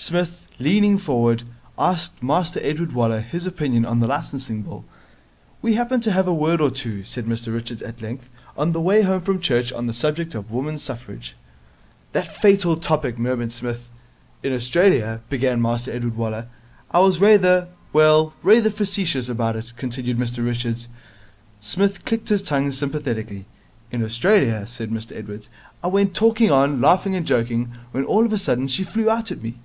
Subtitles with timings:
[0.00, 1.42] Psmith, leaning forward,
[1.76, 4.84] asked Master Edward Waller his opinion on the Licensing Bill.
[5.60, 8.80] 'We happened to have a word or two,' said Mr Richards at length, 'on the
[8.80, 11.34] way home from church on the subject of Women's Suffrage.'
[12.12, 13.90] 'That fatal topic!' murmured Psmith.
[14.44, 16.46] 'In Australia' began Master Edward Waller.
[16.92, 20.86] 'I was rayther well, rayther facetious about it,' continued Mr Richards.
[21.58, 23.46] Psmith clicked his tongue sympathetically.
[23.90, 25.48] 'In Australia' said Edward.
[25.82, 29.32] 'I went talking on, laughing and joking, when all of a sudden she flew out
[29.32, 29.58] at me.